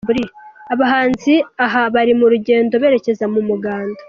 Abahanzi 0.73 1.33
aha 1.65 1.81
bari 1.93 2.13
mu 2.19 2.25
rugendo 2.33 2.73
berekeza 2.81 3.25
mu 3.33 3.41
muganda. 3.49 3.99